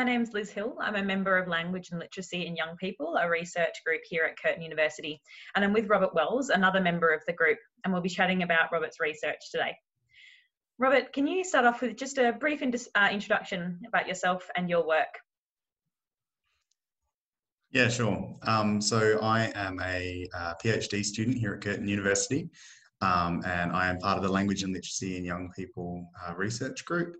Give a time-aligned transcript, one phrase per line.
[0.00, 0.78] my name's Lizz Hill.
[0.80, 4.42] I'm a member of Language and Literacy in Young People, a research group here at
[4.42, 5.20] Curtin University.
[5.54, 8.72] And I'm with Robert Wells, another member of the group, and we'll be chatting about
[8.72, 9.76] Robert's research today.
[10.78, 14.86] Robert, can you start off with just a brief uh, introduction about yourself and your
[14.86, 15.18] work?
[17.70, 18.38] Yeah, sure.
[18.44, 22.48] Um, so I am a uh, PhD student here at Curtin University,
[23.02, 26.86] um, and I am part of the Language and Literacy in Young People uh, research
[26.86, 27.16] group.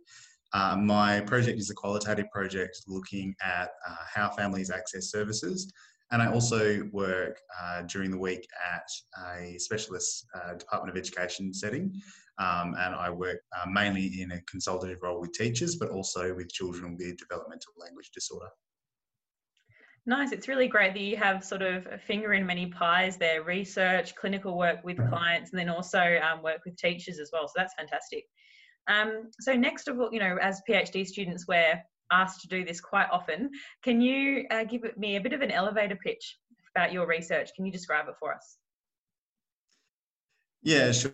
[0.53, 5.73] Uh, my project is a qualitative project looking at uh, how families access services.
[6.13, 8.89] And I also work uh, during the week at
[9.37, 11.95] a specialist uh, Department of Education setting.
[12.39, 16.51] Um, and I work uh, mainly in a consultative role with teachers, but also with
[16.53, 18.49] children with developmental language disorder.
[20.07, 20.33] Nice.
[20.33, 24.15] It's really great that you have sort of a finger in many pies there research,
[24.17, 25.11] clinical work with mm-hmm.
[25.11, 27.47] clients, and then also um, work with teachers as well.
[27.47, 28.25] So that's fantastic.
[28.89, 32.81] Um, so next of all, you know, as PhD students, we're asked to do this
[32.81, 33.51] quite often.
[33.83, 36.39] Can you uh, give me a bit of an elevator pitch
[36.75, 37.51] about your research?
[37.55, 38.59] Can you describe it for us?
[40.63, 41.13] Yeah, sure.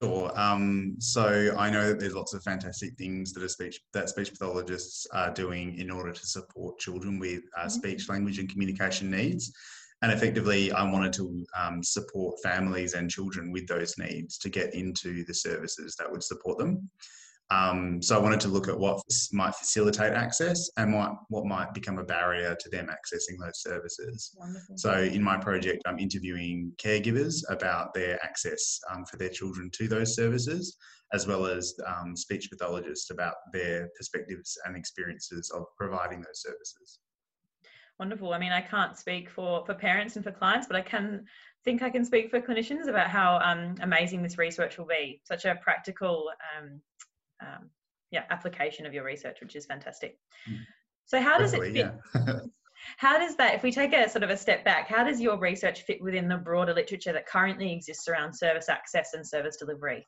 [0.00, 0.30] Sure.
[0.38, 5.08] Um, so I know that there's lots of fantastic things that speech that speech pathologists
[5.12, 7.68] are doing in order to support children with uh, mm-hmm.
[7.70, 9.52] speech, language, and communication needs.
[10.02, 14.74] And effectively, I wanted to um, support families and children with those needs to get
[14.74, 16.88] into the services that would support them.
[17.50, 19.00] Um, so I wanted to look at what
[19.32, 24.36] might facilitate access and what, what might become a barrier to them accessing those services.
[24.36, 24.76] Wonderful.
[24.76, 29.88] So in my project, I'm interviewing caregivers about their access um, for their children to
[29.88, 30.76] those services,
[31.14, 36.98] as well as um, speech pathologists about their perspectives and experiences of providing those services.
[37.98, 38.32] Wonderful.
[38.32, 41.24] I mean, I can't speak for, for parents and for clients, but I can
[41.64, 45.20] think I can speak for clinicians about how um, amazing this research will be.
[45.24, 46.80] Such a practical um,
[47.42, 47.70] um,
[48.10, 50.16] yeah, application of your research, which is fantastic.
[50.48, 50.58] Mm.
[51.06, 51.74] So how does it fit?
[51.74, 51.92] Yeah.
[52.98, 55.38] how does that, if we take a sort of a step back, how does your
[55.38, 60.06] research fit within the broader literature that currently exists around service access and service delivery?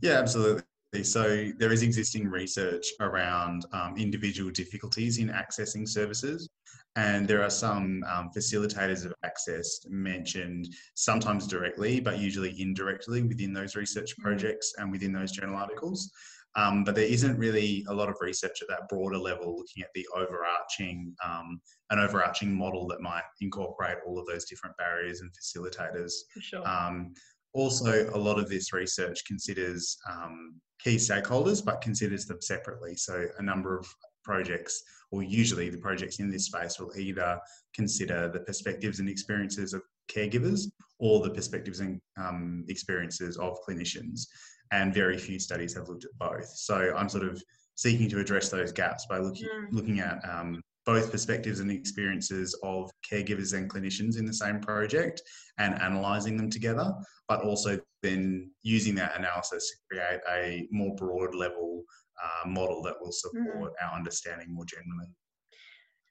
[0.00, 0.62] Yeah, absolutely.
[1.02, 6.48] So there is existing research around um, individual difficulties in accessing services.
[6.96, 13.52] And there are some um, facilitators of access mentioned sometimes directly, but usually indirectly within
[13.52, 14.22] those research mm.
[14.22, 16.10] projects and within those journal articles.
[16.56, 19.90] Um, but there isn't really a lot of research at that broader level looking at
[19.94, 21.60] the overarching, um,
[21.90, 26.12] an overarching model that might incorporate all of those different barriers and facilitators.
[26.40, 26.66] Sure.
[26.66, 27.12] Um,
[27.52, 32.96] also, a lot of this research considers um, key stakeholders, but considers them separately.
[32.96, 33.86] So, a number of
[34.24, 37.38] projects, or usually the projects in this space, will either
[37.74, 44.26] consider the perspectives and experiences of caregivers or the perspectives and um, experiences of clinicians.
[44.72, 46.46] And very few studies have looked at both.
[46.46, 47.42] So, I'm sort of
[47.76, 49.68] seeking to address those gaps by looking mm.
[49.70, 55.20] looking at um, both perspectives and experiences of caregivers and clinicians in the same project
[55.58, 56.94] and analysing them together,
[57.28, 61.82] but also then using that analysis to create a more broad level
[62.22, 63.84] uh, model that will support mm.
[63.84, 65.08] our understanding more generally.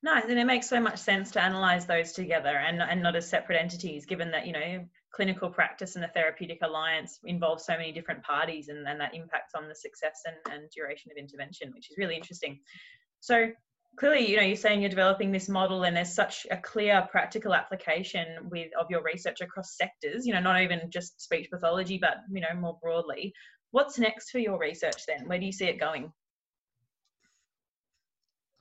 [0.03, 3.27] Nice, and it makes so much sense to analyse those together and, and not as
[3.27, 7.91] separate entities, given that you know clinical practice and the therapeutic alliance involve so many
[7.91, 11.89] different parties, and, and that impacts on the success and, and duration of intervention, which
[11.89, 12.59] is really interesting.
[13.21, 13.47] So
[13.97, 17.53] clearly you know you're saying you're developing this model and there's such a clear practical
[17.53, 22.17] application with of your research across sectors you know not even just speech pathology but
[22.31, 23.33] you know more broadly.
[23.71, 25.27] What's next for your research then?
[25.27, 26.11] Where do you see it going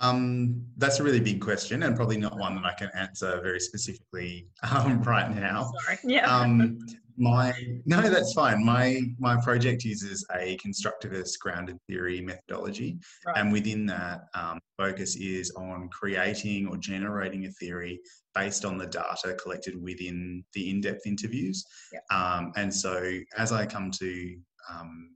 [0.00, 3.60] um, that's a really big question and probably not one that I can answer very
[3.60, 5.70] specifically um, right now.
[5.84, 5.98] Sorry.
[6.04, 6.34] Yeah.
[6.34, 6.78] Um,
[7.16, 7.54] my
[7.86, 8.64] no, that's fine.
[8.64, 13.36] My my project uses a constructivist grounded theory methodology, right.
[13.36, 18.00] and within that, um, focus is on creating or generating a theory
[18.34, 21.64] based on the data collected within the in-depth interviews.
[21.92, 22.00] Yeah.
[22.10, 24.36] Um, and so, as I come to
[24.68, 25.10] um,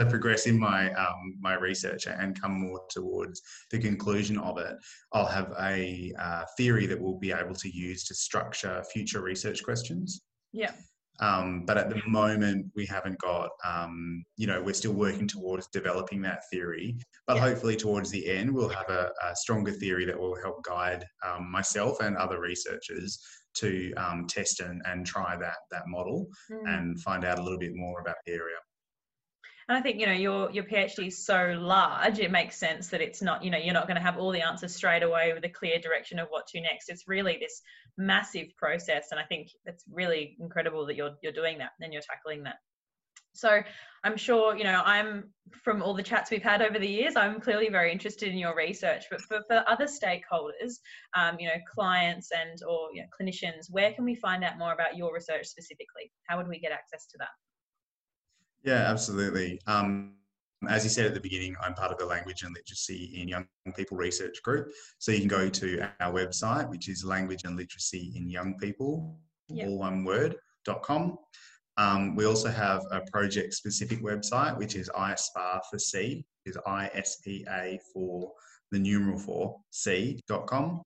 [0.00, 3.40] I progress in my um, my research and come more towards
[3.70, 4.74] the conclusion of it,
[5.12, 9.62] I'll have a uh, theory that we'll be able to use to structure future research
[9.62, 10.22] questions.
[10.52, 10.72] Yeah.
[11.20, 15.68] Um, but at the moment, we haven't got, um, you know, we're still working towards
[15.68, 16.96] developing that theory.
[17.26, 17.42] But yeah.
[17.42, 21.50] hopefully, towards the end, we'll have a, a stronger theory that will help guide um,
[21.50, 23.20] myself and other researchers
[23.54, 26.62] to um, test and, and try that that model mm.
[26.66, 28.56] and find out a little bit more about the area.
[29.68, 33.00] And I think you know your your PhD is so large, it makes sense that
[33.00, 35.44] it's not you know you're not going to have all the answers straight away with
[35.44, 36.88] a clear direction of what to next.
[36.88, 37.62] It's really this
[37.96, 42.02] massive process, and I think it's really incredible that you're you're doing that and you're
[42.02, 42.56] tackling that.
[43.34, 43.62] So
[44.04, 45.32] I'm sure, you know, I'm
[45.64, 48.54] from all the chats we've had over the years, I'm clearly very interested in your
[48.54, 49.04] research.
[49.10, 50.74] But for, for other stakeholders,
[51.16, 54.72] um, you know, clients and or you know, clinicians, where can we find out more
[54.72, 56.12] about your research specifically?
[56.28, 57.28] How would we get access to that?
[58.64, 59.60] Yeah, absolutely.
[59.66, 60.14] Um,
[60.68, 63.46] as you said at the beginning, I'm part of the Language and Literacy in Young
[63.76, 64.70] People Research Group.
[64.98, 69.18] So you can go to our website, which is Language and Literacy in Young People,
[69.48, 69.68] yep.
[69.68, 71.18] all one word, dot com.
[71.78, 77.78] Um, we also have a project specific website, which is ISPA for C, is ISPA
[77.92, 78.30] for
[78.70, 80.82] the numeral for C.com.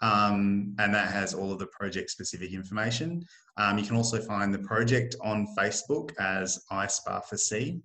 [0.00, 3.24] Um, and that has all of the project specific information.
[3.56, 7.80] Um, you can also find the project on Facebook as ISPA for C.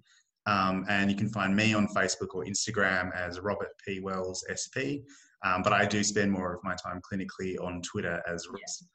[0.45, 3.99] Um, and you can find me on Facebook or Instagram as Robert P.
[3.99, 5.07] Wells SP.
[5.43, 8.85] Um, but I do spend more of my time clinically on Twitter as Ross.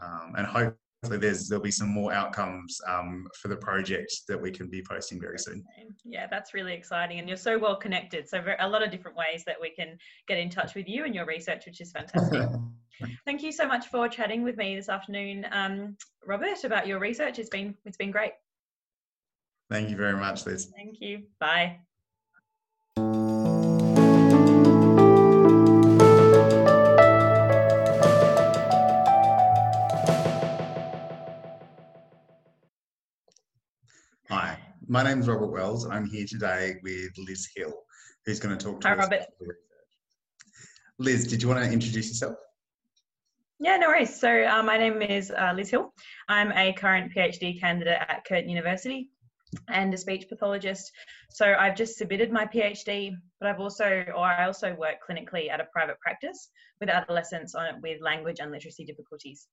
[0.00, 4.40] Um, and hope hopefully there's there'll be some more outcomes um, for the project that
[4.40, 5.64] we can be posting very soon.
[6.04, 8.28] Yeah, that's really exciting, and you're so well connected.
[8.28, 9.96] So a lot of different ways that we can
[10.26, 12.48] get in touch with you and your research, which is fantastic.
[13.24, 15.96] Thank you so much for chatting with me this afternoon, um,
[16.26, 17.38] Robert, about your research.
[17.38, 18.32] It's been it's been great.
[19.70, 20.72] Thank you very much, Lizz.
[20.74, 21.24] Thank you.
[21.38, 21.80] Bye.
[34.90, 37.74] My name is Robert Wells, and I'm here today with Lizz Hill,
[38.24, 39.00] who's going to talk to Hi, us.
[39.02, 39.26] Robert.
[40.98, 42.36] Lizz, did you want to introduce yourself?
[43.60, 44.18] Yeah, no worries.
[44.18, 45.92] So uh, my name is uh, Lizz Hill.
[46.30, 49.10] I'm a current PhD candidate at Curtin University
[49.68, 50.90] and a speech pathologist.
[51.28, 55.60] So I've just submitted my PhD, but I've also, or I also work clinically at
[55.60, 56.48] a private practice
[56.80, 59.48] with adolescents on with language and literacy difficulties.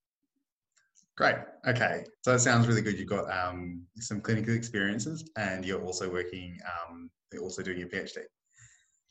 [1.17, 1.35] Great.
[1.65, 2.03] Okay.
[2.23, 3.00] So it sounds really good.
[3.00, 7.88] You've got um, some clinical experiences and you're also working, um, you're also doing your
[7.88, 8.17] PhD.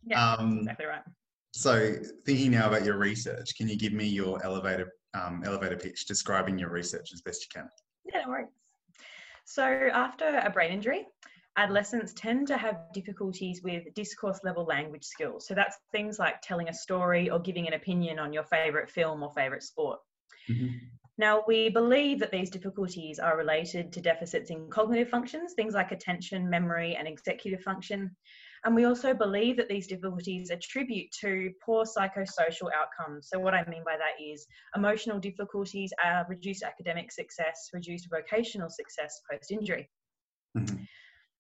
[0.07, 1.03] Yeah, um, exactly right.
[1.53, 1.95] So
[2.27, 6.59] thinking now about your research, can you give me your elevator um, elevator pitch describing
[6.59, 7.69] your research as best you can?
[8.05, 8.49] Yeah, no worries.
[9.45, 11.07] So after a brain injury,
[11.57, 15.47] adolescents tend to have difficulties with discourse level language skills.
[15.47, 19.23] So that's things like telling a story or giving an opinion on your favorite film
[19.23, 20.01] or favorite sport.
[20.51, 20.77] Mm-hmm.
[21.17, 25.93] Now, we believe that these difficulties are related to deficits in cognitive functions, things like
[25.93, 28.11] attention, memory, and executive function.
[28.65, 33.29] And we also believe that these difficulties attribute to poor psychosocial outcomes.
[33.29, 38.71] So, what I mean by that is emotional difficulties, uh, reduced academic success, reduced vocational
[38.71, 39.89] success post injury.
[40.57, 40.83] Mm-hmm.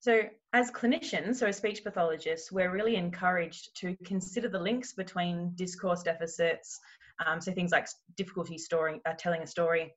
[0.05, 0.21] So,
[0.53, 6.03] as clinicians, so as speech pathologists, we're really encouraged to consider the links between discourse
[6.03, 6.79] deficits,
[7.25, 9.95] um, so things like difficulty story, uh, telling a story,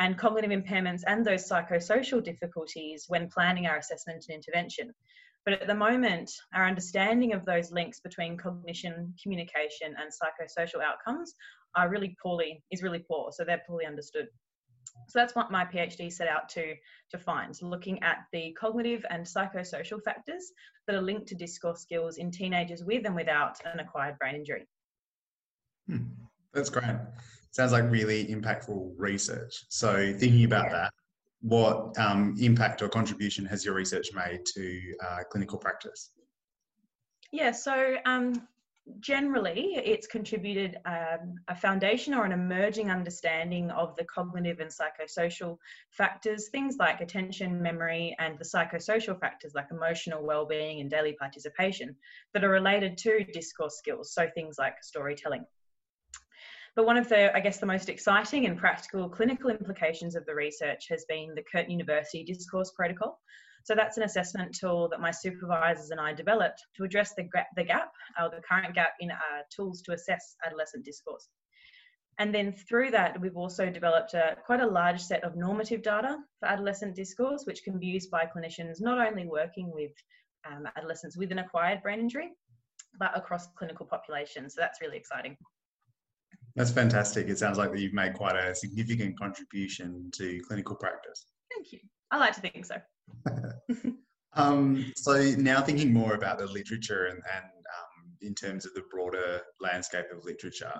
[0.00, 4.92] and cognitive impairments and those psychosocial difficulties when planning our assessment and intervention.
[5.44, 11.32] But at the moment, our understanding of those links between cognition, communication, and psychosocial outcomes
[11.76, 13.30] are really poorly is really poor.
[13.30, 14.26] So they're poorly understood.
[15.06, 16.74] So that's what my PhD set out to,
[17.10, 20.52] to find, looking at the cognitive and psychosocial factors
[20.86, 24.66] that are linked to discourse skills in teenagers with and without an acquired brain injury.
[25.88, 26.04] Hmm.
[26.52, 26.96] That's great.
[27.52, 29.64] Sounds like really impactful research.
[29.68, 30.72] So, thinking about yeah.
[30.72, 30.92] that,
[31.40, 36.10] what um, impact or contribution has your research made to uh, clinical practice?
[37.32, 38.48] Yeah, so um,
[39.00, 45.58] generally it's contributed um, a foundation or an emerging understanding of the cognitive and psychosocial
[45.90, 51.94] factors, things like attention, memory, and the psychosocial factors like emotional well-being and daily participation
[52.34, 55.44] that are related to discourse skills, so things like storytelling.
[56.76, 60.34] But one of the, I guess, the most exciting and practical clinical implications of the
[60.34, 63.18] research has been the Curtin University Discourse Protocol.
[63.68, 67.64] So that's an assessment tool that my supervisors and I developed to address the, the
[67.64, 71.28] gap, uh, the current gap in uh, tools to assess adolescent discourse.
[72.18, 76.16] And then through that, we've also developed a, quite a large set of normative data
[76.40, 79.92] for adolescent discourse, which can be used by clinicians not only working with
[80.50, 82.30] um, adolescents with an acquired brain injury,
[82.98, 84.54] but across clinical populations.
[84.54, 85.36] So that's really exciting.
[86.56, 87.28] That's fantastic.
[87.28, 91.26] It sounds like that you've made quite a significant contribution to clinical practice.
[91.54, 91.80] Thank you.
[92.10, 92.76] I like to think so.
[94.34, 98.82] um, so now thinking more about the literature and, and um, in terms of the
[98.90, 100.74] broader landscape of literature,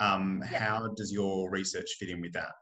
[0.00, 0.58] um, yeah.
[0.58, 2.52] how does your research fit in with that?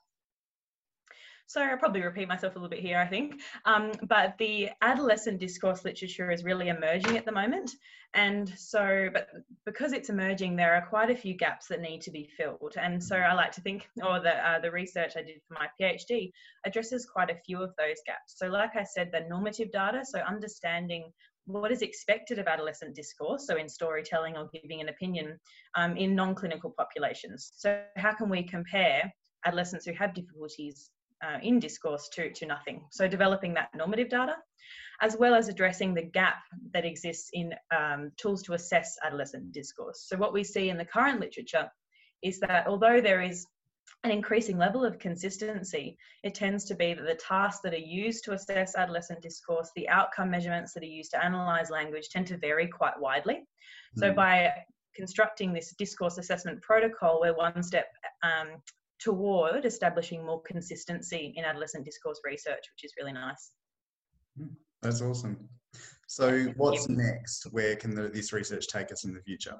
[1.50, 3.40] So I'll probably repeat myself a little bit here, I think.
[3.64, 7.72] Um, but the adolescent discourse literature is really emerging at the moment.
[8.14, 9.26] And so, but
[9.66, 12.74] because it's emerging, there are quite a few gaps that need to be filled.
[12.80, 15.66] And so I like to think, or the, uh, the research I did for my
[15.80, 16.30] PhD
[16.64, 18.36] addresses quite a few of those gaps.
[18.36, 21.10] So like I said, the normative data, so understanding
[21.46, 25.36] what is expected of adolescent discourse, so in storytelling or giving an opinion,
[25.74, 27.50] um, in non clinical populations.
[27.56, 29.12] So, how can we compare
[29.44, 30.90] adolescents who have difficulties
[31.22, 32.84] uh, in discourse to, to nothing.
[32.90, 34.36] So developing that normative data,
[35.00, 40.04] as well as addressing the gap that exists in um, tools to assess adolescent discourse.
[40.06, 41.70] So what we see in the current literature
[42.22, 43.46] is that although there is
[44.04, 48.24] an increasing level of consistency, it tends to be that the tasks that are used
[48.24, 52.38] to assess adolescent discourse, the outcome measurements that are used to analyse language tend to
[52.38, 53.34] vary quite widely.
[53.96, 54.00] Mm.
[54.00, 54.52] So by
[54.94, 57.86] constructing this discourse assessment protocol, we're one step
[58.22, 58.62] um,
[59.00, 63.50] toward establishing more consistency in adolescent discourse research, which is really nice.
[64.38, 65.48] Hmm, that's awesome.
[66.06, 67.46] So, what's next?
[67.52, 69.54] Where can the, this research take us in the future?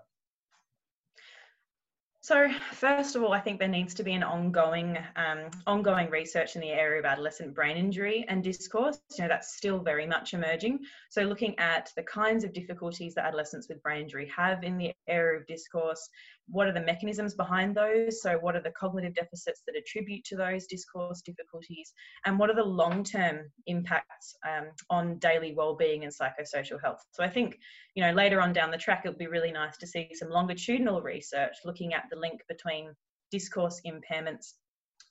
[2.22, 6.54] So, first of all, I think there needs to be an ongoing, um, ongoing research
[6.54, 9.00] in the area of adolescent brain injury and discourse.
[9.16, 10.80] You know, that's still very much emerging.
[11.08, 14.92] So, looking at the kinds of difficulties that adolescents with brain injury have in the
[15.08, 16.06] area of discourse,
[16.50, 18.22] what are the mechanisms behind those?
[18.22, 21.92] So, what are the cognitive deficits that attribute to those discourse difficulties,
[22.24, 27.02] and what are the long-term impacts um, on daily well-being and psychosocial health?
[27.12, 27.58] So, I think
[27.94, 30.30] you know later on down the track, it would be really nice to see some
[30.30, 32.94] longitudinal research looking at the link between
[33.30, 34.54] discourse impairments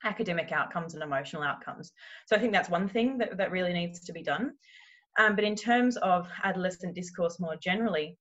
[0.05, 1.91] academic outcomes and emotional outcomes.
[2.25, 4.53] So I think that's one thing that, that really needs to be done.
[5.17, 8.17] Um, but in terms of adolescent discourse more generally,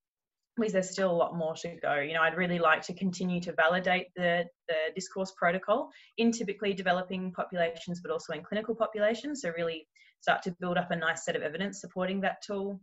[0.66, 1.96] there's still a lot more to go.
[1.96, 6.74] You know, I'd really like to continue to validate the, the discourse protocol in typically
[6.74, 9.42] developing populations, but also in clinical populations.
[9.42, 9.86] So really
[10.20, 12.80] start to build up a nice set of evidence supporting that tool.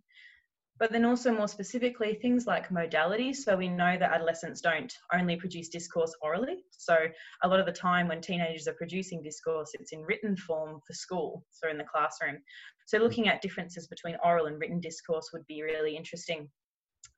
[0.78, 3.34] But then also more specifically, things like modality.
[3.34, 6.66] So we know that adolescents don't only produce discourse orally.
[6.72, 6.98] So
[7.44, 10.94] a lot of the time when teenagers are producing discourse, it's in written form for
[10.94, 12.40] school, so in the classroom.
[12.88, 13.04] So hmm.
[13.04, 16.50] looking at differences between oral and written discourse would be really interesting.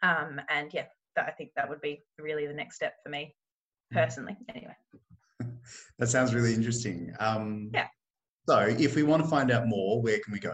[0.04, 0.86] Um, and yeah,
[1.16, 3.36] that, I think that would be really the next step for me
[3.94, 3.98] mm.
[3.98, 4.38] personally.
[4.50, 4.76] Anyway.
[6.00, 7.14] that sounds really interesting.
[7.20, 7.88] Um, yeah.
[8.48, 10.54] So if we want to find out more, where can we go?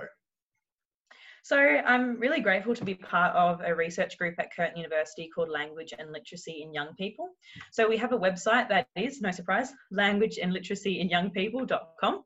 [1.43, 5.49] So I'm really grateful to be part of a research group at Curtin University called
[5.49, 7.31] Language and Literacy in Young People.
[7.73, 12.23] So we have a website that is, no surprise, languageandliteracyinyoungpeople.com.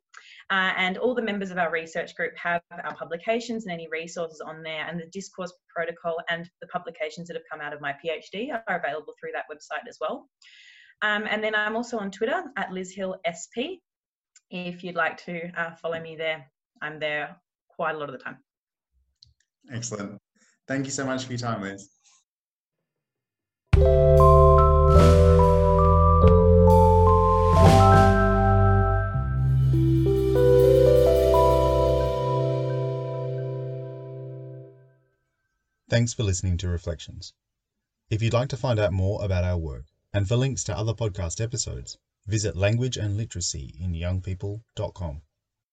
[0.50, 4.40] Uh, and all the members of our research group have our publications and any resources
[4.40, 7.94] on there, and the discourse protocol and the publications that have come out of my
[7.94, 10.30] PhD are available through that website as well.
[11.02, 13.84] Um, and then I'm also on Twitter at Lizz Hill SP.
[14.50, 16.50] If you'd like to uh, follow me there,
[16.82, 17.36] I'm there
[17.68, 18.38] quite a lot of the time.
[19.72, 20.18] Excellent.
[20.68, 21.97] Thank you so much for your time, Lizz.
[35.98, 37.34] Thanks for listening to Reflections.
[38.12, 40.94] If you'd like to find out more about our work and for links to other
[40.94, 45.22] podcast episodes, visit languageandliteracyinyoungpeople.com.